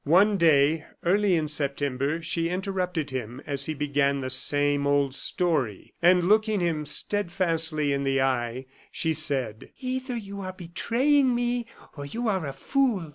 One 0.03 0.37
day, 0.37 0.85
early 1.03 1.35
in 1.35 1.47
September, 1.47 2.23
she 2.23 2.49
interrupted 2.49 3.11
him 3.11 3.39
as 3.45 3.65
he 3.67 3.75
began 3.75 4.19
the 4.19 4.31
same 4.31 4.87
old 4.87 5.13
story, 5.13 5.93
and, 6.01 6.23
looking 6.23 6.59
him 6.59 6.87
steadfastly 6.87 7.93
in 7.93 8.03
the 8.03 8.19
eye, 8.19 8.65
she 8.91 9.13
said: 9.13 9.69
"Either 9.79 10.17
you 10.17 10.41
are 10.41 10.53
betraying 10.53 11.35
me, 11.35 11.67
or 11.95 12.07
you 12.07 12.27
are 12.27 12.47
a 12.47 12.53
fool. 12.53 13.09